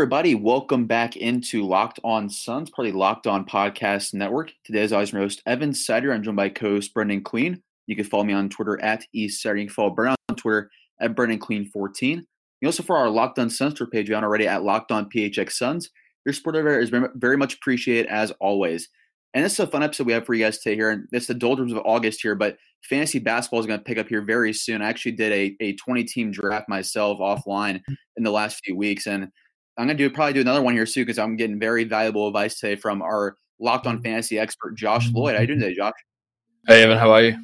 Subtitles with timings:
[0.00, 0.34] Everybody.
[0.34, 4.50] Welcome back into Locked On Suns, probably Locked On Podcast Network.
[4.64, 6.14] Today, as always, my host, Evan Sidery.
[6.14, 7.60] I'm joined by co-host Brendon Kleen.
[7.86, 9.60] You can follow me on Twitter at EastSider.
[9.60, 10.70] You can follow Brendan on Twitter
[11.02, 12.22] at Brendan Queen14.
[12.62, 15.52] You also follow our Locked On Suns Twitter page on already at Locked On PHX
[15.52, 15.90] Suns.
[16.24, 18.88] Your support over is very much appreciated as always.
[19.34, 20.92] And this is a fun episode we have for you guys today here.
[20.92, 22.56] And it's the doldrums of August here, but
[22.88, 24.80] fantasy basketball is going to pick up here very soon.
[24.80, 27.82] I actually did a, a 20 team draft myself offline
[28.16, 29.06] in the last few weeks.
[29.06, 29.30] And
[29.80, 32.60] I'm gonna do probably do another one here soon because I'm getting very valuable advice
[32.60, 34.02] today from our locked on mm-hmm.
[34.02, 35.36] fantasy expert Josh Lloyd.
[35.36, 35.94] How you doing today, Josh?
[36.68, 37.38] Hey Evan, how are you?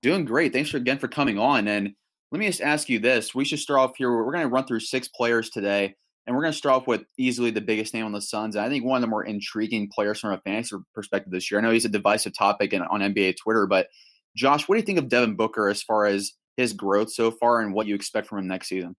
[0.00, 0.52] Doing great.
[0.52, 1.66] Thanks for, again for coming on.
[1.66, 1.90] And
[2.30, 4.12] let me just ask you this: We should start off here.
[4.12, 5.92] We're gonna run through six players today,
[6.24, 8.54] and we're gonna start off with easily the biggest name on the Suns.
[8.54, 11.58] And I think one of the more intriguing players from a fantasy perspective this year.
[11.58, 13.88] I know he's a divisive topic in, on NBA Twitter, but
[14.36, 17.60] Josh, what do you think of Devin Booker as far as his growth so far
[17.60, 18.94] and what you expect from him next season?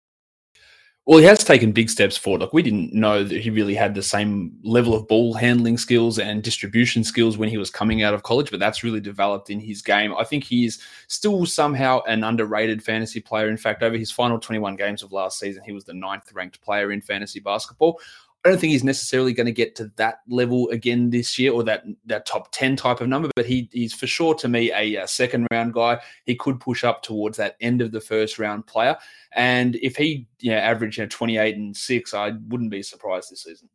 [1.07, 2.43] Well, he has taken big steps forward.
[2.43, 6.19] Like we didn't know that he really had the same level of ball handling skills
[6.19, 9.59] and distribution skills when he was coming out of college, but that's really developed in
[9.59, 10.15] his game.
[10.17, 13.49] I think he is still somehow an underrated fantasy player.
[13.49, 16.61] In fact, over his final 21 games of last season, he was the ninth ranked
[16.61, 17.99] player in fantasy basketball.
[18.45, 21.63] I don't think he's necessarily going to get to that level again this year or
[21.65, 25.03] that that top 10 type of number, but he he's for sure to me a,
[25.03, 26.01] a, second round guy.
[26.25, 28.97] He could push up towards that end of the first round player.
[29.33, 33.31] And if he you know, averaged you know, 28 and 6, I wouldn't be surprised
[33.31, 33.69] this season.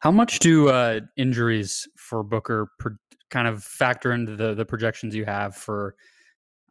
[0.00, 2.98] How much do uh, injuries for Booker per,
[3.30, 5.94] kind of factor into the the projections you have for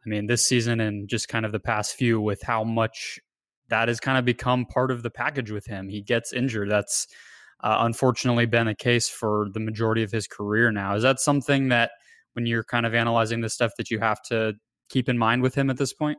[0.06, 3.18] I mean this season and just kind of the past few with how much
[3.70, 5.90] that has kind of become part of the package with him.
[5.90, 6.70] He gets injured.
[6.70, 7.08] That's
[7.62, 10.96] uh, unfortunately been the case for the majority of his career now.
[10.96, 11.92] Is that something that
[12.34, 14.54] when you're kind of analyzing the stuff that you have to
[14.90, 16.18] keep in mind with him at this point?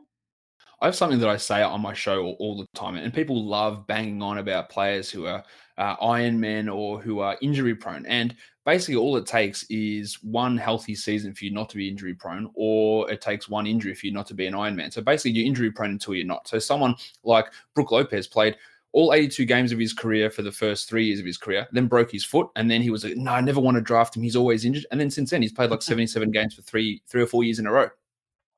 [0.81, 3.45] I have something that I say on my show all, all the time, and people
[3.45, 5.43] love banging on about players who are
[5.77, 8.05] uh, Iron Men or who are injury prone.
[8.07, 8.35] And
[8.65, 12.49] basically, all it takes is one healthy season for you not to be injury prone,
[12.53, 14.91] or it takes one injury for you not to be an Iron Man.
[14.91, 16.47] So basically, you're injury prone until you're not.
[16.47, 18.57] So someone like Brook Lopez played
[18.93, 21.87] all 82 games of his career for the first three years of his career, then
[21.87, 24.23] broke his foot, and then he was like, "No, I never want to draft him.
[24.23, 27.21] He's always injured." And then since then, he's played like 77 games for three, three
[27.21, 27.89] or four years in a row.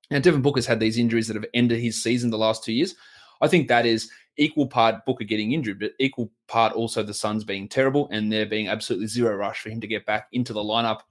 [0.10, 2.96] Now, Devin Booker's had these injuries that have ended his season the last two years.
[3.42, 7.44] I think that is equal part Booker getting injured, but equal part also the Suns
[7.44, 10.64] being terrible and there being absolutely zero rush for him to get back into the
[10.64, 11.02] lineup.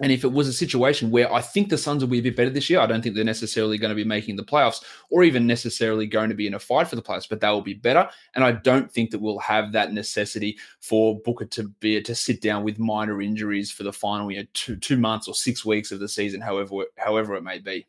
[0.00, 2.36] And if it was a situation where I think the Suns will be a bit
[2.36, 5.24] better this year, I don't think they're necessarily going to be making the playoffs or
[5.24, 7.74] even necessarily going to be in a fight for the playoffs, but they will be
[7.74, 8.08] better.
[8.36, 12.40] And I don't think that we'll have that necessity for Booker to be to sit
[12.40, 15.90] down with minor injuries for the final you know, two two months or six weeks
[15.90, 17.86] of the season, however however it may be.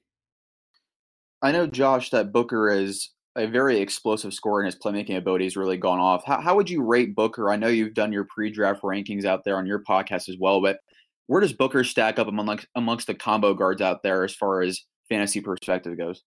[1.44, 5.58] I know, Josh, that Booker is a very explosive scorer and his playmaking ability has
[5.58, 6.24] really gone off.
[6.26, 7.50] How, how would you rate Booker?
[7.50, 10.78] I know you've done your pre-draft rankings out there on your podcast as well, but
[11.28, 14.82] where does Booker stack up among, amongst the combo guards out there as far as
[15.10, 16.24] fantasy perspective goes?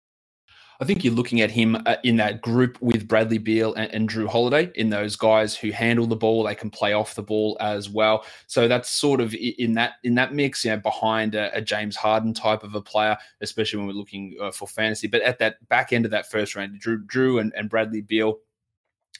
[0.79, 4.09] I think you're looking at him uh, in that group with Bradley Beal and, and,
[4.09, 7.57] Jrue Holiday, in those guys who handle the ball, they can play off the ball
[7.59, 8.25] as well.
[8.45, 11.95] So that's sort of in that in that mix, you know, behind a, a James
[11.95, 15.07] Harden type of a player, especially when we're looking uh, for fantasy.
[15.07, 18.39] But at that back end of that first round, Drew, Jrue and, and Bradley Beal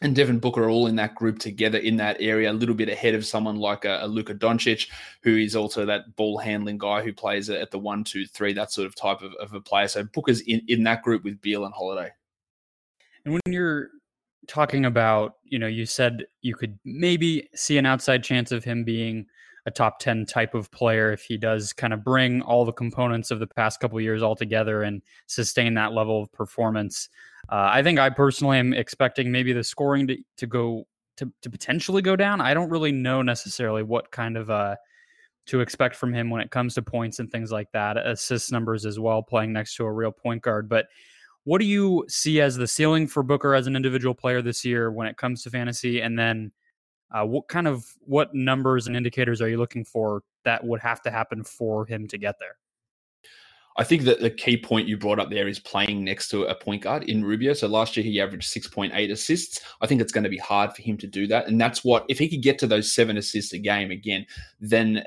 [0.01, 2.89] and Devin Booker are all in that group together in that area, a little bit
[2.89, 4.89] ahead of someone like a, a Luka Doncic,
[5.23, 8.71] who is also that ball handling guy who plays at the one, two, three, that
[8.71, 9.87] sort of type of, of a player.
[9.87, 12.11] So Booker's in, in that group with Beal and Holiday.
[13.25, 13.89] And when you're
[14.47, 18.83] talking about, you know, you said you could maybe see an outside chance of him
[18.83, 19.25] being
[19.67, 23.31] a top 10 type of player if he does kind of bring all the components
[23.31, 27.09] of the past couple years all together and sustain that level of performance.
[27.49, 30.87] Uh, I think I personally am expecting maybe the scoring to, to go
[31.17, 32.39] to, to potentially go down.
[32.39, 34.77] I don't really know necessarily what kind of uh,
[35.47, 38.85] to expect from him when it comes to points and things like that, assist numbers
[38.85, 40.69] as well, playing next to a real point guard.
[40.69, 40.85] But
[41.43, 44.91] what do you see as the ceiling for Booker as an individual player this year
[44.91, 46.01] when it comes to fantasy?
[46.01, 46.51] And then
[47.11, 51.01] uh, what kind of what numbers and indicators are you looking for that would have
[51.03, 52.57] to happen for him to get there?
[53.79, 56.55] I think that the key point you brought up there is playing next to a
[56.55, 57.53] point guard in Rubio.
[57.53, 59.61] So last year he averaged 6.8 assists.
[59.81, 61.47] I think it's going to be hard for him to do that.
[61.47, 64.25] And that's what, if he could get to those seven assists a game again,
[64.59, 65.03] then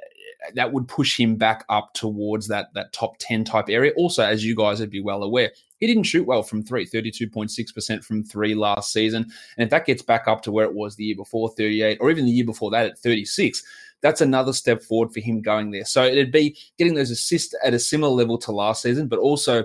[0.55, 3.93] that would push him back up towards that, that top 10 type area.
[3.97, 5.51] Also, as you guys would be well aware,
[5.81, 9.23] he didn't shoot well from three, 32.6% from three last season.
[9.57, 12.11] And if that gets back up to where it was the year before, 38, or
[12.11, 13.63] even the year before that at 36,
[14.03, 15.85] that's another step forward for him going there.
[15.85, 19.65] So it'd be getting those assists at a similar level to last season, but also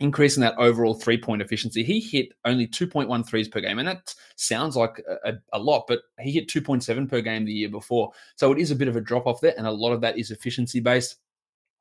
[0.00, 1.82] increasing that overall three point efficiency.
[1.82, 6.00] He hit only 2.1 threes per game, and that sounds like a, a, lot, but
[6.20, 8.10] he hit 2.7 per game the year before.
[8.36, 10.18] So it is a bit of a drop off there, and a lot of that
[10.18, 11.16] is efficiency based.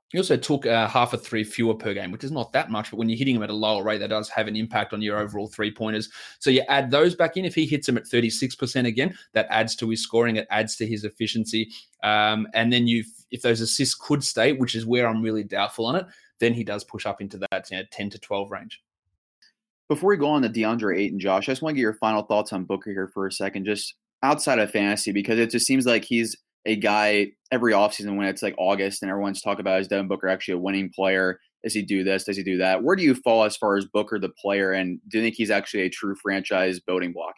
[0.09, 2.91] He also took uh, half a three fewer per game, which is not that much,
[2.91, 5.01] but when you're hitting him at a lower rate, that does have an impact on
[5.01, 6.09] your overall three pointers.
[6.39, 7.45] So you add those back in.
[7.45, 10.87] If he hits them at 36% again, that adds to his scoring, it adds to
[10.87, 11.71] his efficiency.
[12.03, 15.87] Um, and then you, if those assists could stay, which is where I'm really doubtful
[15.87, 16.05] on it,
[16.39, 18.83] then he does push up into that you know, 10 to 12 range.
[19.87, 22.23] Before we go on to DeAndre Ayton, Josh, I just want to get your final
[22.23, 25.85] thoughts on Booker here for a second, just outside of fantasy, because it just seems
[25.85, 29.87] like he's a guy every offseason when it's like August and everyone's talking about is
[29.87, 31.39] Devin Booker actually a winning player?
[31.63, 32.25] Does he do this?
[32.25, 32.83] Does he do that?
[32.83, 34.71] Where do you fall as far as Booker the player?
[34.71, 37.35] And do you think he's actually a true franchise building block?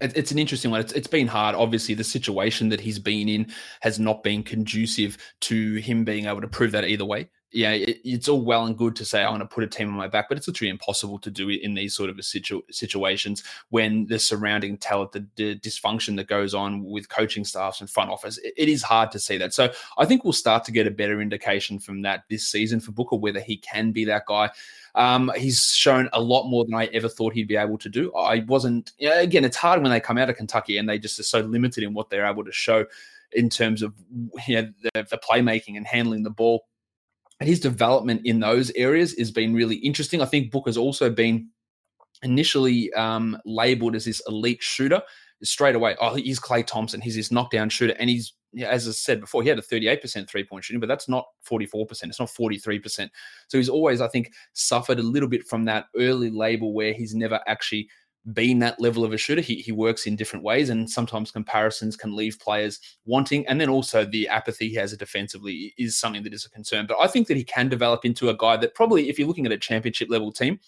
[0.00, 0.80] It's an interesting one.
[0.80, 1.54] It's, it's been hard.
[1.54, 3.46] Obviously, the situation that he's been in
[3.80, 8.00] has not been conducive to him being able to prove that either way yeah, it,
[8.04, 10.06] it's all well and good to say I want to put a team on my
[10.06, 14.06] back, but it's literally impossible to do it in these sort of situ- situations when
[14.06, 18.36] the surrounding talent, the, the, dysfunction that goes on with coaching staffs and front office.
[18.38, 19.54] It, it is hard to see that.
[19.54, 22.92] So I think we'll start to get a better indication from that this season for
[22.92, 24.50] Booker whether he can be that guy.
[24.94, 28.12] Um, he's shown a lot more than I ever thought he'd be able to do.
[28.14, 28.92] I wasn't.
[28.98, 31.24] You know, again, it's hard when they come out of Kentucky and they just are
[31.24, 32.84] so limited in what they're able to show
[33.32, 33.94] in terms of
[34.46, 36.66] you know, the, the playmaking and handling the ball
[37.40, 40.20] and his development in those areas has been really interesting.
[40.20, 41.50] I think Booker's also been
[42.22, 45.02] initially um, labeled as this elite shooter
[45.42, 45.96] straight away.
[46.00, 47.00] Oh, he's Klay Thompson.
[47.00, 47.94] He's this knockdown shooter.
[47.98, 51.08] And he's, as I said before, he had a 38% three point shooting, but that's
[51.08, 51.86] not 44%.
[51.90, 53.08] It's not 43%.
[53.46, 57.14] So he's always, I think, suffered a little bit from that early label where he's
[57.14, 57.88] never actually
[58.32, 59.40] being that level of a shooter.
[59.40, 63.46] He, he works in different ways, and sometimes comparisons can leave players wanting.
[63.46, 66.86] And then also the apathy he has defensively is something that is a concern.
[66.86, 69.46] But I think that he can develop into a guy that probably, if you're looking
[69.46, 70.60] at a championship level team,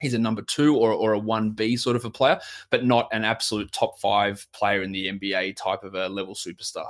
[0.00, 2.38] he's a number two or, or a 1B sort of a player,
[2.70, 6.88] but not an absolute top five player in the NBA type of a level superstar.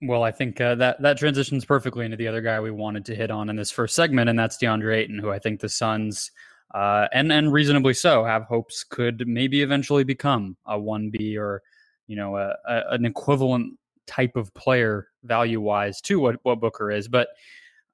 [0.00, 3.16] Well, I think uh, that that transitions perfectly into the other guy we wanted to
[3.16, 6.30] hit on in this first segment, and that's DeAndre Ayton, who I think the Suns
[6.72, 11.62] uh, and and reasonably so, have hopes could maybe eventually become a one B or
[12.06, 16.90] you know a, a, an equivalent type of player value wise to what what Booker
[16.90, 17.08] is.
[17.08, 17.28] But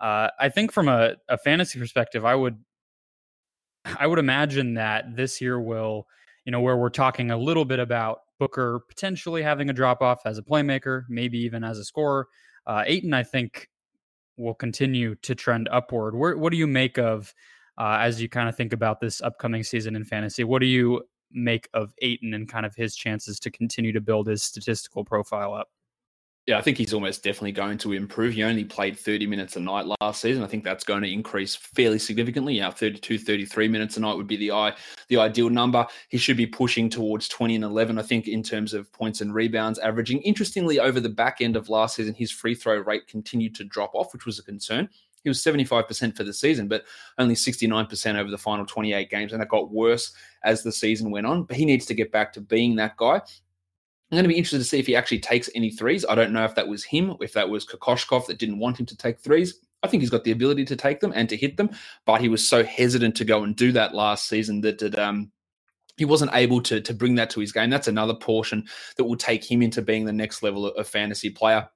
[0.00, 2.58] uh, I think from a, a fantasy perspective, I would
[3.98, 6.06] I would imagine that this year will
[6.44, 10.20] you know where we're talking a little bit about Booker potentially having a drop off
[10.24, 12.28] as a playmaker, maybe even as a scorer.
[12.66, 13.68] Uh, Ayton, I think,
[14.36, 16.14] will continue to trend upward.
[16.14, 17.34] Where, what do you make of
[17.78, 20.44] uh, as you kind of think about this upcoming season in fantasy.
[20.44, 24.26] What do you make of Ayton and kind of his chances to continue to build
[24.26, 25.68] his statistical profile up?
[26.48, 28.32] Yeah, I think he's almost definitely going to improve.
[28.32, 30.42] He only played 30 minutes a night last season.
[30.42, 32.54] I think that's going to increase fairly significantly.
[32.54, 34.74] Yeah, 32, 33 minutes a night would be the
[35.08, 35.86] the ideal number.
[36.08, 39.34] He should be pushing towards 20 and 11, I think, in terms of points and
[39.34, 40.22] rebounds averaging.
[40.22, 43.94] Interestingly, over the back end of last season, his free throw rate continued to drop
[43.94, 44.88] off, which was a concern.
[45.28, 46.84] He was 75% for the season, but
[47.18, 49.32] only 69% over the final 28 games.
[49.32, 51.42] And it got worse as the season went on.
[51.44, 53.20] But he needs to get back to being that guy.
[54.10, 56.06] I'm going to be interested to see if he actually takes any threes.
[56.08, 58.86] I don't know if that was him, if that was Kokoshkov that didn't want him
[58.86, 59.60] to take threes.
[59.82, 61.70] I think he's got the ability to take them and to hit them,
[62.06, 65.30] but he was so hesitant to go and do that last season that it, um,
[65.98, 67.70] he wasn't able to, to bring that to his game.
[67.70, 68.66] That's another portion
[68.96, 71.68] that will take him into being the next level of fantasy player.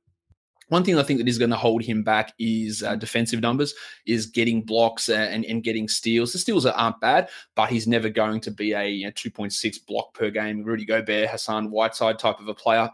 [0.72, 3.74] One thing I think that is going to hold him back is uh, defensive numbers,
[4.06, 6.32] is getting blocks and, and getting steals.
[6.32, 10.14] The steals aren't bad, but he's never going to be a you know, 2.6 block
[10.14, 12.90] per game Rudy Gobert, Hassan Whiteside type of a player.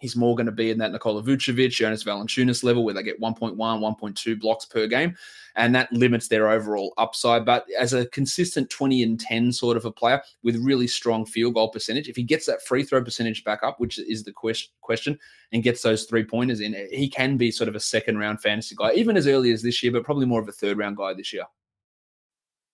[0.00, 3.20] He's more going to be in that Nikola Vucevic, Jonas Valanciunas level where they get
[3.20, 5.14] 1.1, 1.2 blocks per game.
[5.56, 7.44] And that limits their overall upside.
[7.44, 11.54] But as a consistent 20 and 10 sort of a player with really strong field
[11.54, 14.32] goal percentage, if he gets that free throw percentage back up, which is the
[14.80, 15.18] question,
[15.52, 18.74] and gets those three pointers in, he can be sort of a second round fantasy
[18.78, 21.12] guy, even as early as this year, but probably more of a third round guy
[21.12, 21.44] this year.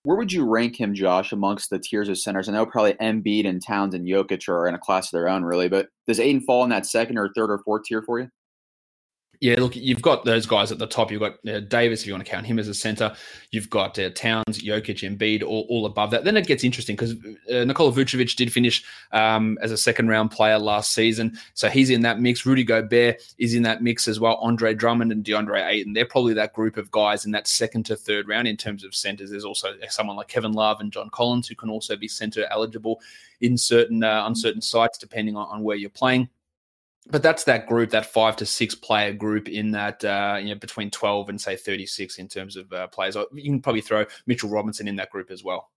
[0.07, 2.49] Where would you rank him, Josh, amongst the tiers of centers?
[2.49, 5.43] I know probably Embiid and Towns and Jokic are in a class of their own,
[5.43, 8.29] really, but does Ayton fall in that second or third or fourth tier for you?
[9.41, 11.11] Yeah, look, you've got those guys at the top.
[11.11, 13.15] You've got uh, Davis, if you want to count him as a center.
[13.51, 16.25] You've got uh, Towns, Jokic, Embiid, all, all above that.
[16.25, 17.13] Then it gets interesting because
[17.53, 21.39] uh, Nikola Vucevic did finish um, as a second round player last season.
[21.55, 22.47] So he's in that mix.
[22.47, 24.37] Rudy Gobert is in that mix as well.
[24.37, 25.93] Andre Drummond and DeAndre Ayton.
[25.93, 28.95] They're probably that group of guys in that second to third round in terms of
[28.95, 29.31] centers.
[29.31, 33.01] There's also someone like Kevin Love and John Collins who can also be center eligible
[33.41, 36.29] in certain uh, on certain sites, depending on, on where you're playing.
[37.09, 40.55] But that's that group, that five to six player group in that, uh, you know,
[40.57, 43.17] between 12 and say 36 in terms of uh, players.
[43.33, 45.71] You can probably throw Mitchell Robinson in that group as well.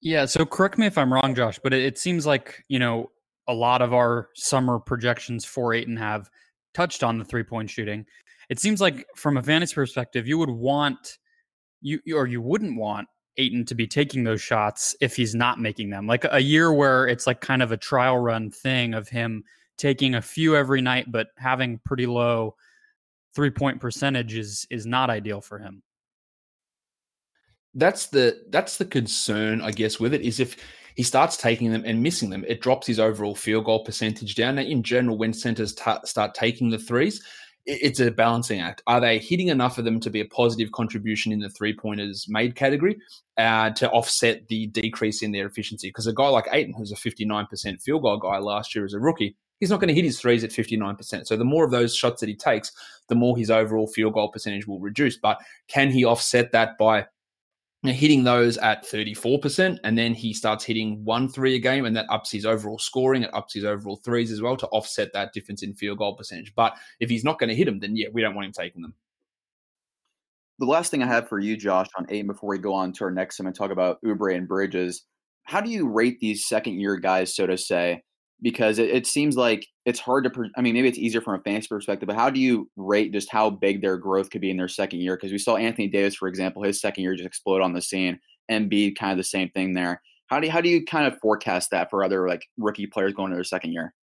[0.00, 0.26] Yeah.
[0.26, 3.10] So correct me if I'm wrong, Josh, but it, it seems like, you know,
[3.48, 6.28] a lot of our summer projections for Ayton have
[6.74, 8.04] touched on the three point shooting.
[8.50, 11.18] It seems like from a fantasy perspective, you would want
[11.80, 13.08] you or you wouldn't want
[13.38, 16.06] Ayton to be taking those shots if he's not making them.
[16.06, 19.44] Like a year where it's like kind of a trial run thing of him
[19.78, 22.56] taking a few every night, but having pretty low
[23.34, 25.82] three point percentage is is not ideal for him.
[27.74, 30.56] That's the that's the concern, I guess, with it is if
[30.96, 34.56] he starts taking them and missing them, it drops his overall field goal percentage down.
[34.56, 37.22] Now, in general, when centers t- start taking the threes,
[37.68, 38.82] it's a balancing act.
[38.86, 42.26] Are they hitting enough of them to be a positive contribution in the three pointers
[42.26, 42.96] made category
[43.36, 45.88] uh, to offset the decrease in their efficiency?
[45.88, 48.98] Because a guy like Ayton, who's a 59% field goal guy last year as a
[48.98, 51.26] rookie, he's not going to hit his threes at 59%.
[51.26, 52.72] So the more of those shots that he takes,
[53.08, 55.18] the more his overall field goal percentage will reduce.
[55.18, 57.06] But can he offset that by
[57.84, 62.10] hitting those at 34%, and then he starts hitting one three a game, and that
[62.10, 65.62] ups his overall scoring, it ups his overall threes as well to offset that difference
[65.62, 66.54] in field goal percentage.
[66.54, 68.82] But if he's not going to hit them, then yeah, we don't want him taking
[68.82, 68.94] them.
[70.58, 73.04] The last thing I have for you, Josh, on Ayton before we go on to
[73.04, 75.04] our next segment, talk about Oubre and Bridges.
[75.44, 78.02] How do you rate these second year guys, so to say?
[78.40, 80.50] Because it, it, seems like it's hard to.
[80.56, 83.30] I mean, maybe it's easier from a fan's perspective, but how do you rate just
[83.30, 85.16] how big their growth could be in their second year?
[85.16, 88.20] Because we saw Anthony Davis, for example, his second year just explode on the scene.
[88.50, 90.00] Embiid, kind of the same thing there.
[90.28, 93.12] How do you, how do you kind of forecast that for other like rookie players
[93.12, 93.94] going to their second year?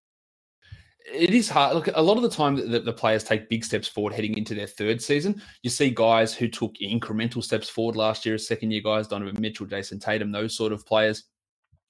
[1.11, 1.75] It is hard.
[1.75, 4.55] Look, a lot of the time that the players take big steps forward heading into
[4.55, 5.39] their third season.
[5.61, 9.67] You see guys who took incremental steps forward last year second year guys, Donovan Mitchell,
[9.67, 11.25] Jayson Tatum, those sort of players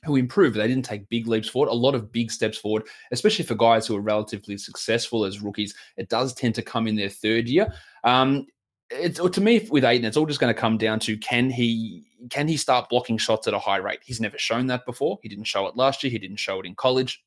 [0.05, 0.57] who improved.
[0.57, 3.87] They didn't take big leaps forward, a lot of big steps forward, especially for guys
[3.87, 5.73] who are relatively successful as rookies.
[5.97, 7.73] It does tend to come in their third year.
[8.03, 8.45] Um,
[8.91, 12.05] it's to me with Ayton, it's all just going to come down to can he
[12.29, 13.99] can he start blocking shots at a high rate?
[14.03, 15.19] He's never shown that before.
[15.21, 16.11] He didn't show it last year.
[16.11, 17.23] He didn't show it in college.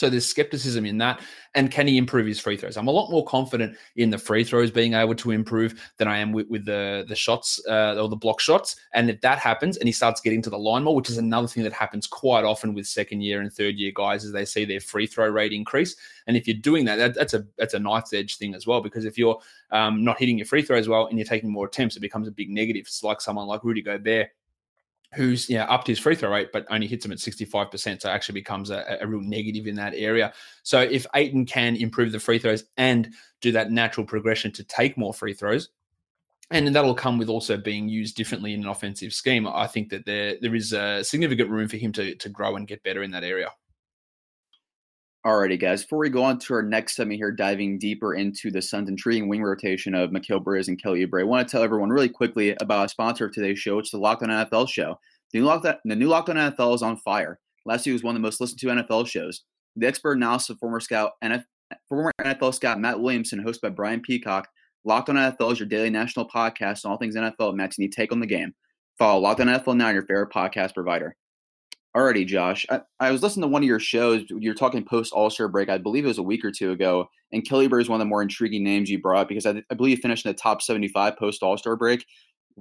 [0.00, 1.20] So there's skepticism in that.
[1.54, 2.78] And can he improve his free throws?
[2.78, 6.16] I'm a lot more confident in the free throws being able to improve than I
[6.16, 8.76] am with, with the the shots uh, or the block shots.
[8.94, 11.48] And if that happens and he starts getting to the line more, which is another
[11.48, 14.64] thing that happens quite often with second year and third year guys, as they see
[14.64, 15.96] their free throw rate increase.
[16.26, 18.80] And if you're doing that, that that's a that's a knife's edge thing as well.
[18.80, 19.38] Because if you're
[19.70, 22.32] um, not hitting your free throws well and you're taking more attempts, it becomes a
[22.32, 22.86] big negative.
[22.86, 24.30] It's like someone like Rudy Gobert
[25.14, 28.34] who's yeah upped his free throw rate but only hits him at 65% so actually
[28.34, 30.32] becomes a, a, real negative in that area.
[30.62, 34.96] So if Ayton can improve the free throws and do that natural progression to take
[34.96, 35.70] more free throws
[36.50, 40.04] and that'll come with also being used differently in an offensive scheme i think that
[40.04, 43.10] there there is a significant room for him to, to grow and get better in
[43.10, 43.50] that area
[45.26, 45.82] Alrighty, guys.
[45.82, 49.28] Before we go on to our next segment here, diving deeper into the Suns' intriguing
[49.28, 52.56] wing rotation of Mikal Bridges and Kelly Oubre, I want to tell everyone really quickly
[52.58, 53.78] about a sponsor of today's show.
[53.78, 54.98] It's the Locked On NFL show.
[55.32, 57.38] The new Locked On, the new Locked On NFL is on fire.
[57.66, 59.42] Last year was one of the most listened to NFL shows.
[59.76, 61.44] The expert analysis of former scout NF,
[61.86, 64.48] former NFL scout Matt Williamson, hosted by Brian Peacock.
[64.86, 67.54] Locked On NFL is your daily national podcast on all things NFL.
[67.56, 68.54] Matt's need take on the game.
[68.98, 71.14] Follow Locked On NFL now, on your favorite podcast provider.
[71.96, 72.64] Alrighty, Josh.
[72.70, 74.22] I, I, was listening to one of your shows.
[74.28, 75.68] You're talking post All Star break.
[75.68, 77.08] I believe it was a week or two ago.
[77.32, 79.74] And Kelly Oubre is one of the more intriguing names you brought because I, I
[79.74, 82.06] believe you finished in the top 75 post All Star break.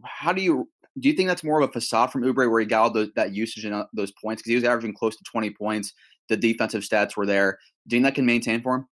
[0.03, 0.67] How do you
[0.99, 1.09] do?
[1.09, 3.33] You think that's more of a facade from Oubre where he got all those, that
[3.33, 5.93] usage and uh, those points because he was averaging close to 20 points.
[6.27, 7.59] The defensive stats were there.
[7.87, 8.87] Do you think that can maintain for him?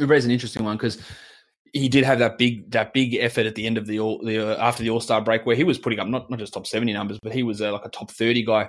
[0.00, 0.98] Oubre is an interesting one because
[1.72, 4.38] he did have that big that big effort at the end of the, all the
[4.38, 6.66] uh, after the All Star break where he was putting up not not just top
[6.66, 8.68] seventy numbers, but he was uh, like a top thirty guy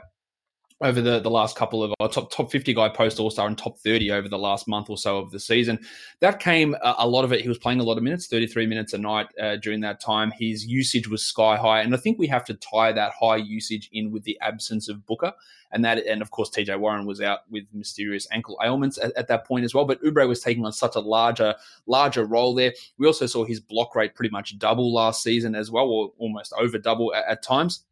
[0.81, 3.57] over the, the last couple of uh, top top 50 guy post All Star and
[3.57, 5.79] top 30 over the last month or so of the season.
[6.21, 7.41] That came uh, a lot of it.
[7.41, 10.31] He was playing a lot of minutes, 33 minutes a night uh, during that time.
[10.31, 13.89] His usage was sky high, and I think we have to tie that high usage
[13.91, 15.33] in with the absence of Booker,
[15.71, 19.27] and that and of course TJ Warren was out with mysterious ankle ailments at, at
[19.27, 19.85] that point as well.
[19.85, 21.55] But Oubre was taking on such a larger
[21.87, 22.73] larger role there.
[22.97, 26.53] We also saw his block rate pretty much double last season as well, or almost
[26.57, 27.83] over double at, at times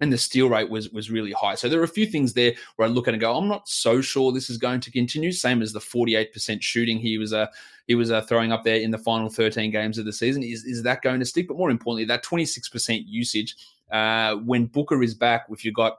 [0.00, 1.54] and the steal rate was was really high.
[1.54, 3.68] So there are a few things there where I look at and go, I'm not
[3.68, 5.32] so sure this is going to continue.
[5.32, 7.46] Same as the 48% shooting he was uh,
[7.86, 10.42] he was uh, throwing up there in the final 13 games of the season.
[10.42, 11.48] Is is that going to stick?
[11.48, 13.56] But more importantly, that 26% usage
[13.90, 15.98] uh, when Booker is back, if you've got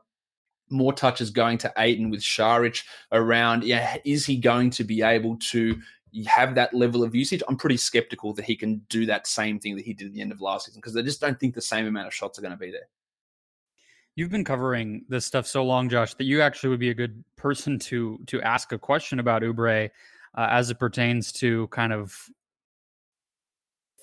[0.70, 5.36] more touches going to Ayton with Saric around, yeah, is he going to be able
[5.38, 5.79] to
[6.27, 9.75] have that level of usage, I'm pretty skeptical that he can do that same thing
[9.75, 11.62] that he did at the end of last season because I just don't think the
[11.62, 12.88] same amount of shots are going to be there.
[14.20, 17.24] You've been covering this stuff so long, Josh, that you actually would be a good
[17.38, 19.90] person to to ask a question about Oubre
[20.38, 22.14] uh, as it pertains to kind of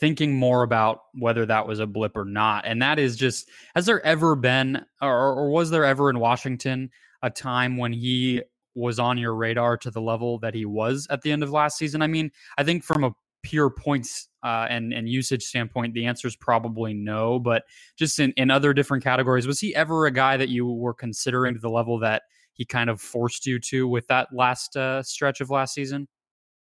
[0.01, 2.65] thinking more about whether that was a blip or not.
[2.65, 6.89] And that is just has there ever been or, or was there ever in Washington
[7.21, 8.41] a time when he
[8.75, 11.77] was on your radar to the level that he was at the end of last
[11.77, 12.01] season?
[12.01, 13.13] I mean, I think from a
[13.47, 17.39] pure points uh, and and usage standpoint, the answer is probably no.
[17.39, 17.63] But
[17.97, 21.55] just in in other different categories, was he ever a guy that you were considering
[21.55, 22.23] to the level that
[22.55, 26.09] he kind of forced you to with that last uh, stretch of last season?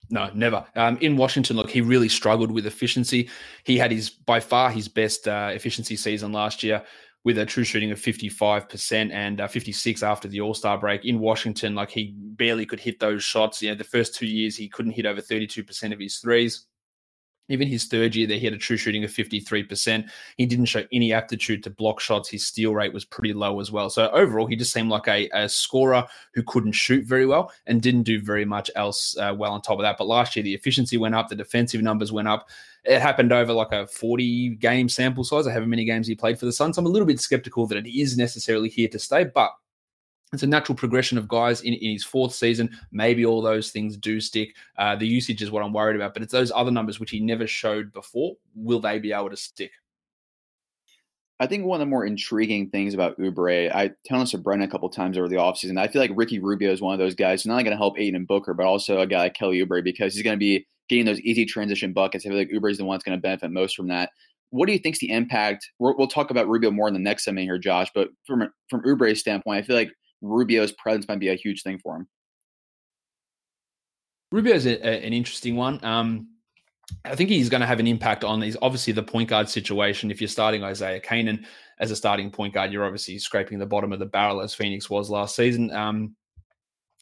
[0.09, 0.65] No, never.
[0.75, 3.29] Um, in Washington, look, he really struggled with efficiency.
[3.63, 6.83] He had his by far his best uh, efficiency season last year
[7.23, 11.75] with a true shooting of 55% and uh, 56 after the All-Star break in Washington.
[11.75, 13.61] Like he barely could hit those shots.
[13.61, 16.65] You know, the first two years he couldn't hit over 32% of his threes.
[17.49, 20.09] Even his third year there, he had a true shooting of 53%.
[20.37, 22.29] He didn't show any aptitude to block shots.
[22.29, 23.89] His steal rate was pretty low as well.
[23.89, 27.81] So overall, he just seemed like a, a scorer who couldn't shoot very well and
[27.81, 29.97] didn't do very much else uh, well on top of that.
[29.97, 32.49] But last year, the efficiency went up, the defensive numbers went up.
[32.83, 36.45] It happened over like a 40 game sample size, however many games he played for
[36.45, 36.77] the Suns.
[36.77, 39.51] I'm a little bit skeptical that it is necessarily here to stay, but
[40.33, 42.69] it's a natural progression of guys in, in his fourth season.
[42.91, 44.55] Maybe all those things do stick.
[44.77, 47.19] Uh, the usage is what I'm worried about, but it's those other numbers which he
[47.19, 48.35] never showed before.
[48.55, 49.71] Will they be able to stick?
[51.39, 54.67] I think one of the more intriguing things about Oubre, I tell this to Brennan
[54.67, 55.79] a couple times over the offseason.
[55.79, 57.77] I feel like Ricky Rubio is one of those guys who's not only going to
[57.77, 60.39] help Ayton and Booker, but also a guy like Kelly Oubre because he's going to
[60.39, 62.25] be getting those easy transition buckets.
[62.25, 64.11] I feel like Oubre is the one that's going to benefit most from that.
[64.49, 65.69] What do you think's the impact?
[65.77, 67.91] we will talk about Rubio more in the next segment here, Josh.
[67.93, 71.79] But from from Oubre's standpoint, I feel like Rubio's presence might be a huge thing
[71.79, 72.07] for him.
[74.31, 75.83] Rubio's a, a, an interesting one.
[75.83, 76.29] Um,
[77.05, 78.57] I think he's going to have an impact on these.
[78.61, 80.11] Obviously, the point guard situation.
[80.11, 81.45] If you're starting Isaiah Canaan
[81.79, 84.89] as a starting point guard, you're obviously scraping the bottom of the barrel as Phoenix
[84.89, 85.71] was last season.
[85.71, 86.15] Um,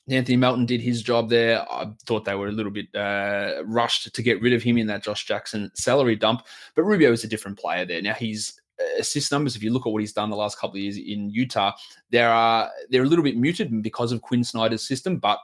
[0.07, 1.61] Anthony Melton did his job there.
[1.71, 4.87] I thought they were a little bit uh, rushed to get rid of him in
[4.87, 6.45] that Josh Jackson salary dump.
[6.75, 8.01] But Rubio is a different player there.
[8.01, 8.59] Now he's
[8.99, 11.29] assist numbers, if you look at what he's done the last couple of years in
[11.29, 11.73] Utah,
[12.09, 15.39] there are they're a little bit muted because of Quinn Snyder's system, but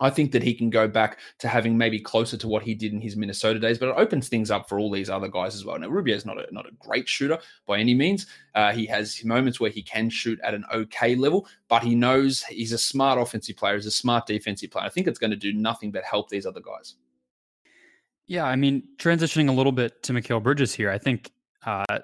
[0.00, 2.92] I think that he can go back to having maybe closer to what he did
[2.92, 5.64] in his Minnesota days, but it opens things up for all these other guys as
[5.64, 5.78] well.
[5.78, 8.26] Now, Rubio is not a, not a great shooter by any means.
[8.54, 12.42] Uh, he has moments where he can shoot at an okay level, but he knows
[12.44, 14.86] he's a smart offensive player, he's a smart defensive player.
[14.86, 16.94] I think it's going to do nothing but help these other guys.
[18.26, 21.30] Yeah, I mean, transitioning a little bit to Mikal Bridges here, I think
[21.66, 21.98] uh,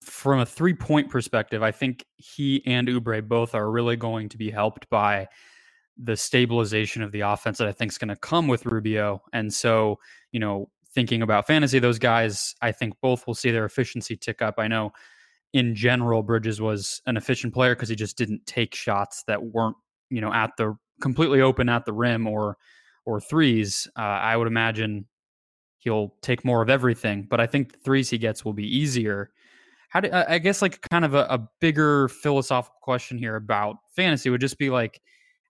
[0.00, 4.38] from a three point perspective, I think he and Oubre both are really going to
[4.38, 5.28] be helped by
[5.96, 9.22] the stabilization of the offense that I think is going to come with Rubio.
[9.32, 9.98] And so,
[10.32, 14.40] you know, thinking about fantasy, those guys, I think both will see their efficiency tick
[14.40, 14.54] up.
[14.58, 14.92] I know
[15.52, 19.76] in general, Bridges was an efficient player because he just didn't take shots that weren't,
[20.10, 22.56] you know, at the completely open at the rim or
[23.06, 23.88] or threes.
[23.96, 25.06] Uh, I would imagine
[25.78, 29.30] he'll take more of everything, but I think the threes he gets will be easier
[29.88, 34.28] how do I guess like kind of a, a bigger philosophical question here about fantasy
[34.28, 35.00] would just be like,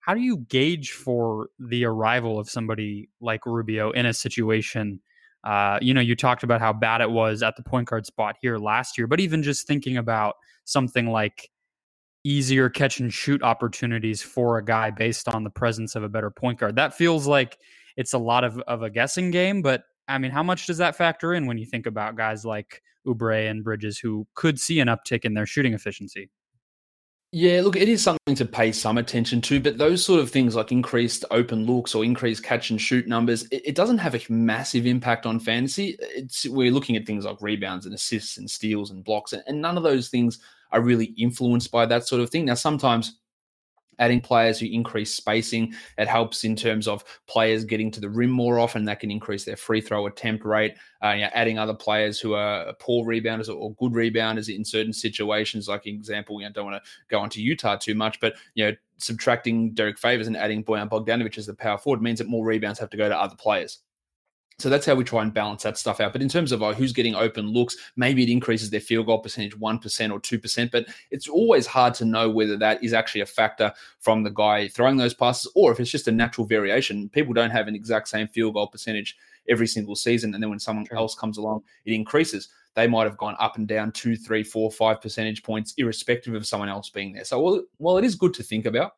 [0.01, 5.01] how do you gauge for the arrival of somebody like Rubio in a situation?
[5.45, 8.37] Uh, you know, you talked about how bad it was at the point guard spot
[8.41, 11.51] here last year, but even just thinking about something like
[12.25, 16.31] easier catch and shoot opportunities for a guy based on the presence of a better
[16.31, 17.59] point guard, that feels like
[17.97, 19.63] it's a lot of, of a guessing game.
[19.63, 22.83] But I mean, how much does that factor in when you think about guys like
[23.09, 26.31] Oubre and Bridges who could see an uptick in their shooting efficiency?
[27.31, 30.55] Yeah, look, it is something to pay some attention to, but those sort of things
[30.55, 34.33] like increased open looks or increased catch and shoot numbers, it, it doesn't have a
[34.33, 35.99] massive impact on fantasy.
[36.01, 39.61] It's we're looking at things like rebounds and assists and steals and blocks, and, and
[39.61, 40.39] none of those things
[40.73, 42.47] are really influenced by that sort of thing.
[42.47, 43.19] Now, sometimes
[43.99, 45.75] adding players who increase spacing.
[45.97, 48.85] It helps in terms of players getting to the rim more often.
[48.85, 50.75] That can increase their free throw attempt rate.
[51.01, 55.87] Uh, adding other players who are poor rebounders or, good rebounders in certain situations, like
[55.87, 58.77] example, you know, don't want to go on to Utah too much, but you know,
[58.97, 62.81] subtracting Derrick Favors and adding Bojan Bogdanovich as the power forward means that more rebounds
[62.81, 63.79] have to go to other players.
[64.59, 66.13] So that's how we try and balance that stuff out.
[66.13, 69.21] But in terms of uh, who's getting open looks, maybe it increases their field goal
[69.21, 70.71] percentage 1% or 2%.
[70.73, 74.67] But it's always hard to know whether that is actually a factor from the guy
[74.67, 77.09] throwing those passes or if it's just a natural variation.
[77.11, 79.17] People don't have an exact same field goal percentage
[79.49, 80.35] every single season.
[80.35, 82.49] And then when someone else comes along, it increases.
[82.75, 86.47] They might have gone up and down two, three, four, five percentage points, irrespective of
[86.47, 87.25] someone else being there.
[87.25, 88.95] So while, while it is good to think about,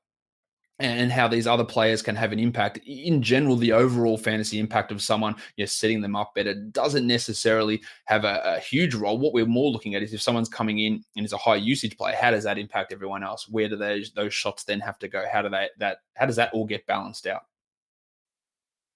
[0.81, 2.79] and how these other players can have an impact.
[2.87, 7.07] In general, the overall fantasy impact of someone, you know, setting them up better doesn't
[7.07, 9.19] necessarily have a, a, huge role.
[9.19, 11.97] What we're more looking at is if someone's coming in and is a high usage
[11.97, 13.47] player, how does that impact everyone else?
[13.49, 15.25] Where do those those shots then have to go?
[15.31, 17.43] How do they that how does that all get balanced out?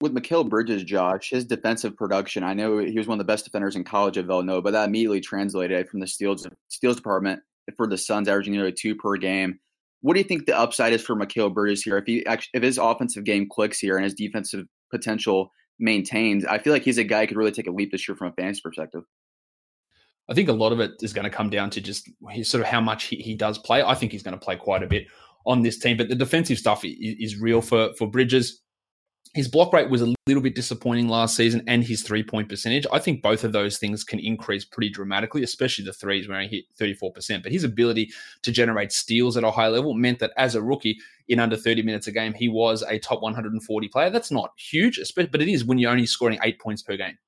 [0.00, 3.44] With Mikal Bridges, Josh, his defensive production, I know he was one of the best
[3.44, 7.42] defenders in college at Villanova, but that immediately translated from the steals steals department
[7.76, 9.60] for the Suns, averaging nearly two per game
[10.04, 11.96] what do you think the upside is for Mikal Bridges here?
[11.96, 16.58] If he actually, if his offensive game clicks here and his defensive potential maintains, I
[16.58, 18.32] feel like he's a guy who could really take a leap this year from a
[18.32, 19.04] fantasy perspective.
[20.28, 22.10] I think a lot of it is going to come down to just
[22.42, 23.82] sort of how much he, he does play.
[23.82, 25.06] I think he's going to play quite a bit
[25.46, 28.60] on this team, but the defensive stuff is, is real for for Bridges
[29.34, 32.86] his block rate was a little bit disappointing last season and his three point percentage.
[32.92, 36.48] I think both of those things can increase pretty dramatically, especially the threes where he
[36.48, 36.64] hit
[37.02, 37.42] 34%.
[37.42, 38.10] But his ability
[38.42, 41.82] to generate steals at a high level meant that as a rookie in under 30
[41.82, 44.08] minutes a game, he was a top 140 player.
[44.08, 47.18] That's not huge, but it is when you're only scoring eight points per game.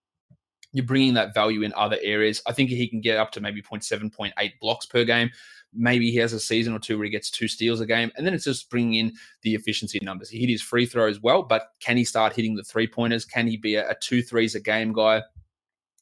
[0.72, 2.40] You're bringing that value in other areas.
[2.46, 5.30] I think he can get up to maybe 0.7, 0.8 blocks per game
[5.72, 8.26] maybe he has a season or two where he gets two steals a game, and
[8.26, 10.28] then it's just bringing in the efficiency numbers.
[10.28, 13.24] He hit his free throw as well, but can he start hitting the three pointers?
[13.24, 15.22] Can he be a, a two threes a game guy?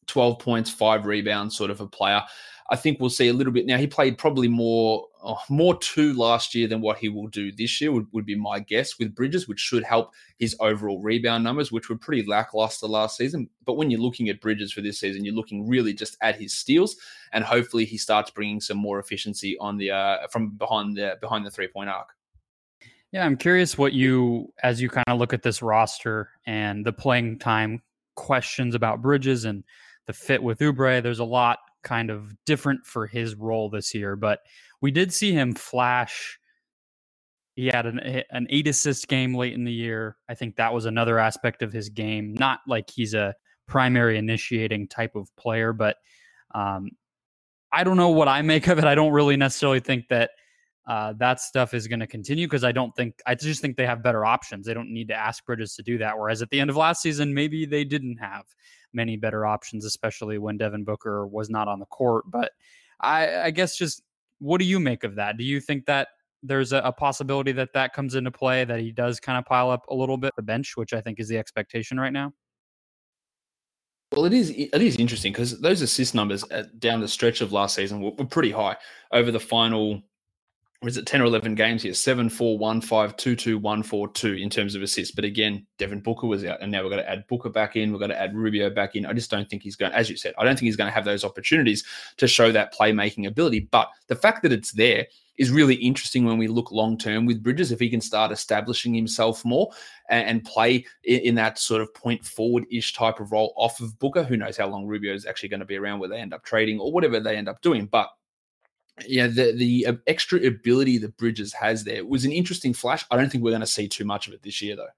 [0.06, 2.22] 12 points, five rebounds sort of a player.
[2.70, 3.76] I think we'll see a little bit now.
[3.76, 7.78] He played probably more oh, more two last year than what he will do this
[7.80, 11.70] year would, would be my guess with Bridges, which should help his overall rebound numbers,
[11.70, 13.50] which were pretty lackluster last season.
[13.66, 16.54] But when you're looking at Bridges for this season, you're looking really just at his
[16.54, 16.96] steals,
[17.32, 21.44] and hopefully he starts bringing some more efficiency on the uh, from behind the behind
[21.44, 22.08] the three point arc.
[23.12, 26.92] Yeah, I'm curious what you, as you kind of look at this roster and the
[26.92, 27.80] playing time
[28.16, 29.62] questions about Bridges and
[30.06, 31.00] the fit with Oubre.
[31.00, 34.40] There's a lot kind of different for his role this year, but
[34.80, 36.38] we did see him flash.
[37.54, 40.16] He had an an eight assist game late in the year.
[40.28, 42.34] I think that was another aspect of his game.
[42.34, 43.34] Not like he's a
[43.68, 45.96] primary initiating type of player, but
[46.54, 46.90] um,
[47.72, 48.84] I don't know what I make of it.
[48.84, 50.30] I don't really necessarily think that
[50.86, 53.86] uh, that stuff is going to continue because I don't think I just think they
[53.86, 54.66] have better options.
[54.66, 56.18] They don't need to ask Bridges to do that.
[56.18, 58.44] Whereas at the end of last season, maybe they didn't have
[58.92, 62.24] many better options, especially when Devin Booker was not on the court.
[62.30, 62.52] But
[63.00, 64.02] I, I guess just
[64.40, 65.38] what do you make of that?
[65.38, 66.08] Do you think that
[66.42, 69.70] there's a, a, possibility that that comes into play that he does kind of pile
[69.70, 72.32] up a little bit the bench, which I think is the expectation right now?
[74.12, 77.52] Well, it is it is interesting because those assist numbers at, down the stretch of
[77.52, 78.76] last season were, were pretty high
[79.10, 80.02] over the final
[80.84, 81.94] or is it 10 or 11 games here?
[81.94, 85.14] 7 4 1 5 2 2 1 4 2 in terms of assists.
[85.14, 87.90] But again, Devin Booker was out, and now we've got to add Booker back in.
[87.90, 89.06] We've got to add Rubio back in.
[89.06, 90.94] I just don't think he's going, as you said, I don't think he's going to
[90.94, 91.84] have those opportunities
[92.18, 93.60] to show that playmaking ability.
[93.70, 95.06] But the fact that it's there
[95.38, 97.72] is really interesting when we look long term with Bridges.
[97.72, 99.72] If he can start establishing himself more
[100.10, 103.80] and, and play in, in, that sort of point forward ish type of role off
[103.80, 106.20] of Booker, who knows how long Rubio is actually going to be around, where they
[106.20, 107.86] end up trading or whatever they end up doing.
[107.86, 108.10] But
[109.06, 113.04] yeah, the the uh, extra ability that Bridges has there was an interesting flash.
[113.10, 114.88] I don't think we're going to see too much of it this year, though.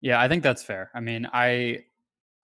[0.00, 0.90] Yeah, I think that's fair.
[0.94, 1.84] I mean, I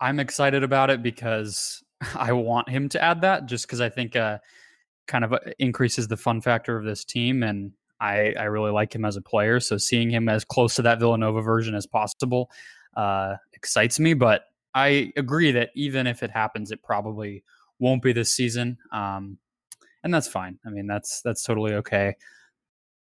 [0.00, 1.82] I'm excited about it because
[2.14, 4.38] I want him to add that, just because I think uh,
[5.06, 8.94] kind of uh, increases the fun factor of this team, and I I really like
[8.94, 9.58] him as a player.
[9.58, 12.50] So seeing him as close to that Villanova version as possible
[12.96, 14.14] uh, excites me.
[14.14, 17.42] But I agree that even if it happens, it probably
[17.80, 18.78] won't be this season.
[18.92, 19.38] Um,
[20.04, 20.58] and that's fine.
[20.64, 22.14] I mean, that's that's totally okay.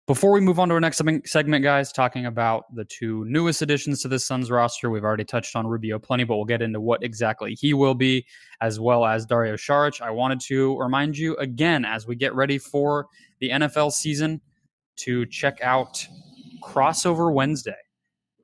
[0.08, 4.01] Before we move on to our next segment, guys, talking about the two newest additions
[4.01, 7.01] to the Suns roster, we've already touched on Rubio plenty, but we'll get into what
[7.01, 8.25] exactly he will be,
[8.60, 10.01] as well as Dario Saric.
[10.01, 13.08] I wanted to remind you again as we get ready for
[13.39, 14.41] the NFL season
[14.97, 16.06] to check out
[16.62, 17.77] Crossover Wednesday.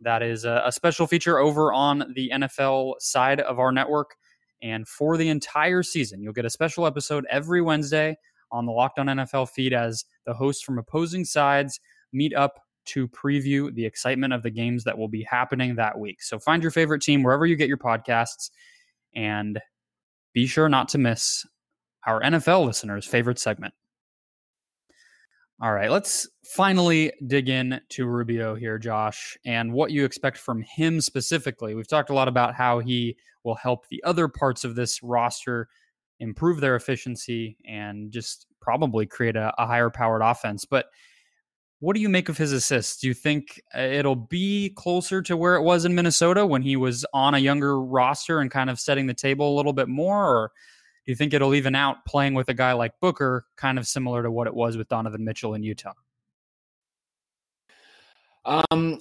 [0.01, 4.15] That is a, a special feature over on the NFL side of our network.
[4.61, 8.15] And for the entire season, you'll get a special episode every Wednesday
[8.51, 11.79] on the Locked On NFL feed as the hosts from opposing sides
[12.13, 16.21] meet up to preview the excitement of the games that will be happening that week.
[16.21, 18.49] So find your favorite team wherever you get your podcasts
[19.13, 19.59] and
[20.33, 21.45] be sure not to miss
[22.05, 23.73] our NFL listeners' favorite segment.
[25.59, 30.61] All right, let's finally dig in to Rubio here, Josh, and what you expect from
[30.61, 31.73] him specifically.
[31.73, 35.67] We've talked a lot about how he will help the other parts of this roster
[36.19, 40.65] improve their efficiency and just probably create a, a higher powered offense.
[40.65, 40.87] But
[41.79, 42.97] what do you make of his assists?
[42.97, 46.75] Do you think uh, it'll be closer to where it was in Minnesota when he
[46.75, 50.25] was on a younger roster and kind of setting the table a little bit more?
[50.25, 50.51] Or
[51.05, 54.23] do you think it'll even out playing with a guy like Booker, kind of similar
[54.23, 55.93] to what it was with Donovan Mitchell in Utah?
[58.43, 58.99] Um,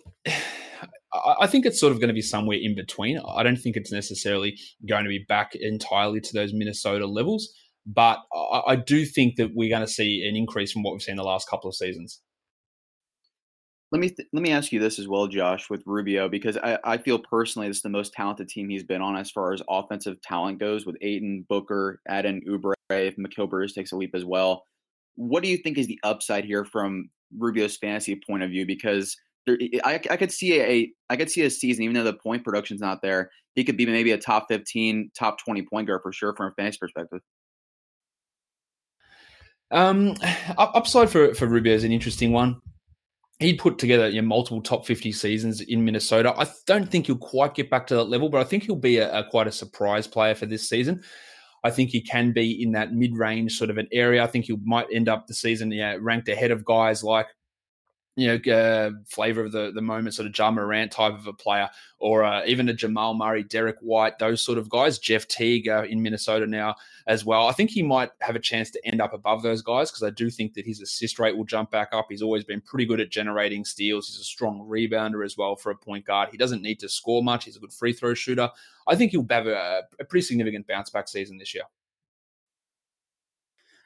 [1.14, 3.20] I think it's sort of going to be somewhere in between.
[3.28, 7.48] I don't think it's necessarily going to be back entirely to those Minnesota levels,
[7.86, 8.18] but
[8.66, 11.22] I do think that we're going to see an increase from what we've seen the
[11.22, 12.20] last couple of seasons.
[13.92, 16.76] Let me th- let me ask you this as well, Josh, with Rubio, because I,
[16.84, 19.62] I feel personally this is the most talented team he's been on as far as
[19.70, 23.14] offensive talent goes, with Ayton Booker, add in Oubre, if
[23.48, 24.64] Bridges takes a leap as well.
[25.14, 28.66] What do you think is the upside here from Rubio's fantasy point of view?
[28.66, 29.16] Because
[29.48, 32.80] I, I could see a I could see a season, even though the point production's
[32.80, 36.34] not there, he could be maybe a top fifteen, top twenty point guard for sure
[36.34, 37.20] from a fantasy perspective.
[39.70, 40.14] Um,
[40.58, 42.60] upside for for Rubio is an interesting one.
[43.38, 46.34] He'd put together you know, multiple top 50 seasons in Minnesota.
[46.38, 48.96] I don't think he'll quite get back to that level, but I think he'll be
[48.96, 51.02] a, a quite a surprise player for this season.
[51.62, 54.24] I think he can be in that mid-range sort of an area.
[54.24, 57.26] I think he might end up the season yeah, ranked ahead of guys like
[58.16, 61.34] you know, uh, flavor of the, the moment, sort of Ja Morant type of a
[61.34, 64.98] player, or uh, even a Jamal Murray, Derrick White, those sort of guys.
[64.98, 66.74] Jeff Teague uh, in Minnesota now
[67.06, 67.46] as well.
[67.46, 70.08] I think he might have a chance to end up above those guys because I
[70.10, 72.06] do think that his assist rate will jump back up.
[72.08, 74.08] He's always been pretty good at generating steals.
[74.08, 76.30] He's a strong rebounder as well for a point guard.
[76.32, 77.44] He doesn't need to score much.
[77.44, 78.50] He's a good free throw shooter.
[78.86, 81.64] I think he'll have a, a pretty significant bounce back season this year.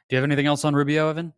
[0.09, 1.33] Do you have anything else on Rubio, Evan?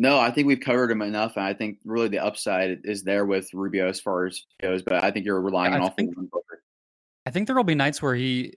[0.00, 3.26] No, I think we've covered him enough, and I think really the upside is there
[3.26, 4.80] with Rubio as far as goes.
[4.80, 6.14] But I think you're relying on think,
[7.26, 8.54] I think there will be nights where he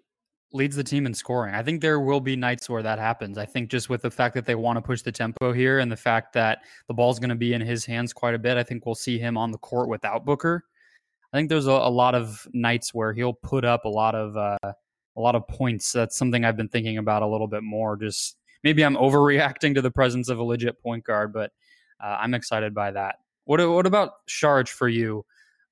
[0.54, 1.56] leads the team in scoring.
[1.56, 3.40] I think there will be nights where that happens.
[3.40, 5.92] I think just with the fact that they want to push the tempo here, and
[5.92, 8.64] the fact that the ball's going to be in his hands quite a bit, I
[8.64, 10.64] think we'll see him on the court without Booker.
[11.34, 14.38] I think there's a, a lot of nights where he'll put up a lot of
[14.38, 14.74] uh,
[15.16, 15.92] a lot of points.
[15.92, 17.98] That's something I've been thinking about a little bit more.
[17.98, 21.52] Just maybe I'm overreacting to the presence of a legit point guard, but
[22.02, 23.16] uh, I'm excited by that.
[23.46, 25.26] What what about Saric for you,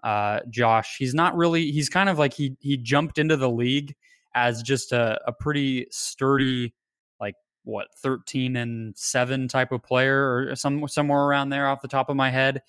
[0.03, 0.97] uh, Josh?
[0.97, 1.71] He's not really.
[1.71, 3.95] He's kind of like he he jumped into the league
[4.35, 6.73] as just a, a pretty sturdy,
[7.19, 11.87] like what 13 and seven type of player or some somewhere around there off the
[11.87, 12.61] top of my head.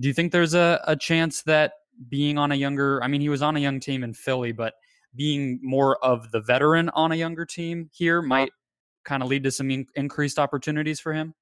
[0.00, 1.72] Do you think there's a, a chance that
[2.08, 4.74] being on a younger, I mean, he was on a young team in Philly, but
[5.14, 8.52] being more of the veteran on a younger team here might
[9.04, 11.34] kind of lead to some in- increased opportunities for him?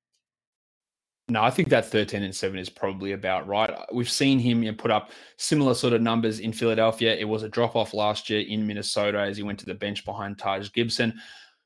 [1.28, 3.68] No, I think that 13 and 7 is probably about right.
[3.68, 7.16] Uh, we've seen him you know, put up similar sort of numbers in Philadelphia.
[7.16, 10.04] It was a drop off last year in Minnesota as he went to the bench
[10.04, 11.12] behind Taj Gibson.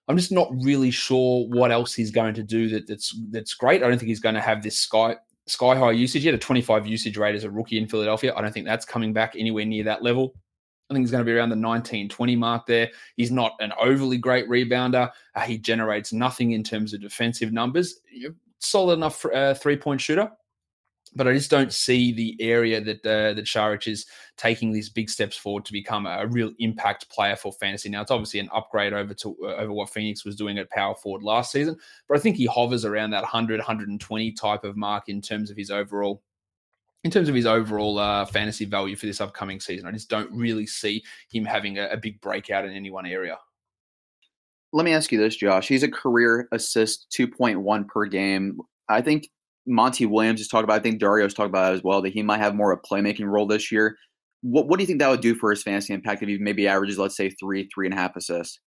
[0.09, 3.83] I'm just not really sure what else he's going to do that, that's that's great.
[3.83, 6.23] I don't think he's going to have this sky sky high usage.
[6.23, 8.33] He had a 25 usage rate as a rookie in Philadelphia.
[8.35, 10.35] I don't think that's coming back anywhere near that level.
[10.91, 12.91] I think he's going to be around the 19 20 mark there.
[13.17, 15.11] He's not an overly great rebounder.
[15.37, 18.01] Uh, he generates nothing in terms of defensive numbers.
[18.59, 20.31] Solid enough uh, three point shooter.
[21.17, 25.11] But I just don't see the area that uh, that Saric is taking these big
[25.11, 27.89] steps forward to become a real impact player for fantasy.
[27.89, 30.95] Now it's obviously an upgrade over to uh, over what Phoenix was doing at power
[30.95, 31.77] forward last season,
[32.09, 35.57] but I think he hovers around that 100 120 type of mark in terms of
[35.57, 36.23] his overall
[37.05, 39.87] in terms of his overall uh, fantasy value for this upcoming season.
[39.87, 43.39] I just don't really see him having a, a, big breakout in any one area.
[44.73, 45.67] Let me ask you this, Josh.
[45.67, 48.59] He's a career assist 2.1 per game.
[48.89, 49.29] I think
[49.67, 52.39] Monty Williams has talked about, I think Dario's talked about as well, that he might
[52.39, 53.97] have more of a playmaking role this year.
[54.43, 56.69] What, what do you think that would do for his fantasy impact if he maybe
[56.69, 58.61] averages, let's say, three, three and a half assists?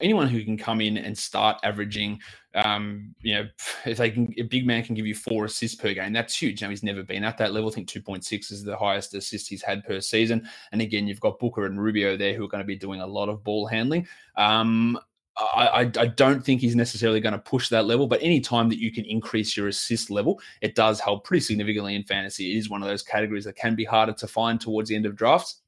[0.00, 2.20] Anyone who can come in and start averaging,
[2.54, 3.48] um, you know,
[3.84, 6.62] if they can, a big man can give you four assists per game, that's huge.
[6.62, 7.70] Now he's never been at that level.
[7.70, 10.48] I think 2.6 is the highest assist he's had per season.
[10.72, 13.06] And again, you've got Booker and Rubio there who are going to be doing a
[13.06, 14.06] lot of ball handling.
[14.36, 14.98] Um,
[15.38, 18.70] I, I, I, don't think he's necessarily going to push that level, but any time
[18.70, 22.54] that you can increase your assist level, it does help pretty significantly in fantasy.
[22.54, 25.04] It is one of those categories that can be harder to find towards the end
[25.04, 25.60] of drafts.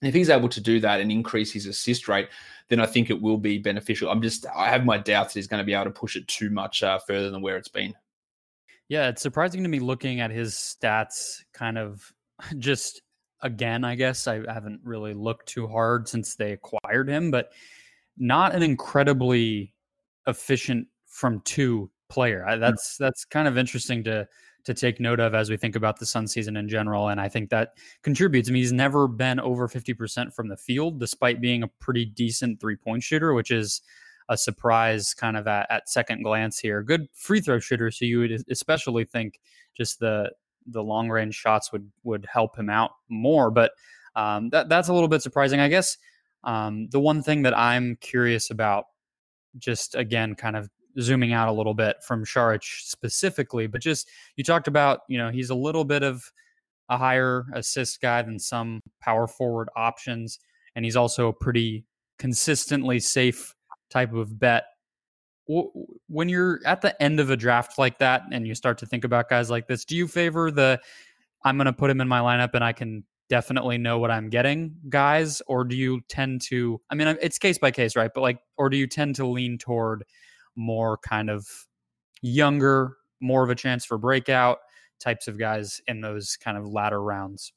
[0.00, 2.28] If he's able to do that and increase his assist rate,
[2.68, 4.10] then I think it will be beneficial.
[4.10, 6.28] I'm just, I have my doubts that he's going to be able to push it
[6.28, 7.94] too much uh, further than where it's been.
[8.88, 12.12] Yeah, it's surprising to me looking at his stats kind of
[12.58, 13.02] just
[13.42, 14.26] again, I guess.
[14.26, 17.52] I haven't really looked too hard since they acquired him, but
[18.16, 19.74] not an incredibly
[20.26, 22.46] efficient from two player.
[22.46, 24.26] I, that's that's kind of interesting to
[24.68, 27.08] to take note of as we think about the Sun season in general.
[27.08, 28.50] And I think that contributes.
[28.50, 32.60] I mean, he's never been over 50% from the field, despite being a pretty decent
[32.60, 33.80] three point shooter, which is
[34.28, 36.82] a surprise kind of at, at second glance here.
[36.82, 37.90] Good free throw shooter.
[37.90, 39.40] So you would especially think
[39.74, 40.32] just the,
[40.66, 43.50] the long range shots would, would help him out more.
[43.50, 43.72] But
[44.16, 45.60] um, that, that's a little bit surprising.
[45.60, 45.96] I guess
[46.44, 48.84] um, the one thing that I'm curious about,
[49.56, 50.68] just again, kind of
[51.00, 55.30] zooming out a little bit from Saric specifically, but just you talked about, you know,
[55.30, 56.32] he's a little bit of
[56.88, 60.38] a higher assist guy than some power forward options,
[60.74, 61.84] and he's also a pretty
[62.18, 63.54] consistently safe
[63.90, 64.64] type of bet.
[66.08, 69.04] When you're at the end of a draft like that and you start to think
[69.04, 70.80] about guys like this, do you favor the
[71.44, 74.28] I'm going to put him in my lineup and I can definitely know what I'm
[74.28, 75.40] getting guys?
[75.46, 78.10] Or do you tend to, I mean, it's case by case, right?
[78.12, 80.04] But like, or do you tend to lean toward
[80.58, 81.46] more kind of
[82.22, 84.58] younger, more of a chance for breakout
[85.00, 87.54] types of guys in those kind of latter rounds?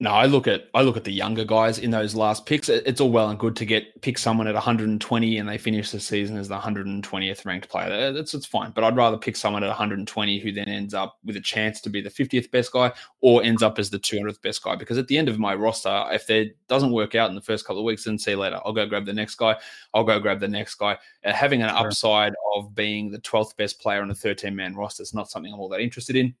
[0.00, 2.68] No, I look at I look at the younger guys in those last picks.
[2.68, 5.98] It's all well and good to get pick someone at 120 and they finish the
[5.98, 8.12] season as the 120th ranked player.
[8.12, 11.34] That's it's fine, but I'd rather pick someone at 120 who then ends up with
[11.34, 14.62] a chance to be the 50th best guy or ends up as the 200th best
[14.62, 14.76] guy.
[14.76, 17.66] Because at the end of my roster, if it doesn't work out in the first
[17.66, 18.60] couple of weeks, then see you later.
[18.64, 19.56] I'll go grab the next guy.
[19.94, 20.96] I'll go grab the next guy.
[21.24, 25.02] Uh, having an upside of being the 12th best player on a 13 man roster
[25.02, 26.36] is not something I'm all that interested in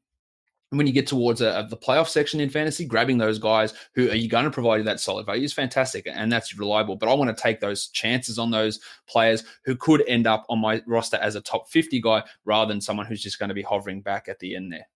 [0.70, 4.16] when you get towards a, the playoff section in fantasy, grabbing those guys who are
[4.16, 6.96] you going to provide you that solid value is fantastic and that's reliable.
[6.96, 8.78] But I want to take those chances on those
[9.08, 12.80] players who could end up on my roster as a top 50 guy rather than
[12.80, 14.88] someone who's just going to be hovering back at the end there.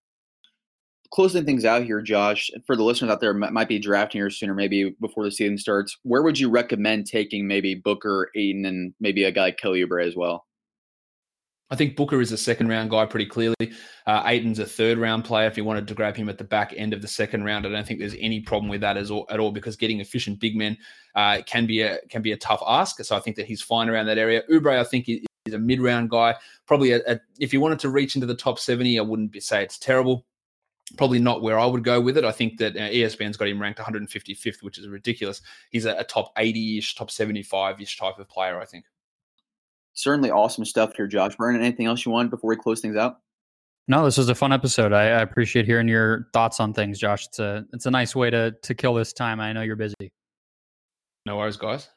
[1.10, 4.54] Closing things out here, Josh, for the listeners out there might be drafting here sooner,
[4.54, 9.24] maybe before the season starts, where would you recommend taking maybe Booker, Ayton, and maybe
[9.24, 10.46] a guy like Kelly Oubre as well?
[11.72, 13.72] I think Booker is a second round guy pretty clearly.
[14.06, 15.46] Uh, Ayton's a third round player.
[15.46, 17.70] If you wanted to grab him at the back end of the second round, I
[17.70, 20.54] don't think there's any problem with that as all, at all because getting efficient big
[20.54, 20.76] men
[21.14, 23.02] uh, can be a can be a tough ask.
[23.02, 24.42] So I think that he's fine around that area.
[24.52, 26.34] Oubre, I think, is a mid round guy.
[26.66, 29.40] Probably a, a, if you wanted to reach into the top 70, I wouldn't be,
[29.40, 30.26] say it's terrible
[30.98, 32.24] probably not where I would go with it.
[32.24, 35.40] I think that uh, ESPN's got him ranked 155th, which is ridiculous.
[35.70, 38.84] He's a, a top 80 ish, top 75 ish type of player, I think
[39.94, 41.36] certainly awesome stuff here, Josh.
[41.36, 43.18] Brendon, anything else you want before we close things out?
[43.88, 44.92] No, this was a fun episode.
[44.92, 47.26] I, I, appreciate hearing your thoughts on things, Josh.
[47.26, 49.40] It's a it's a nice way to to kill this time.
[49.40, 50.12] I know you're busy.
[51.26, 51.88] No worries, guys.